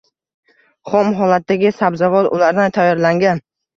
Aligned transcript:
Xom 0.93 1.11
holatdagi 1.19 1.73
sabzavot 1.81 2.31
ulardan 2.39 2.75
tayyorlangan 2.79 3.45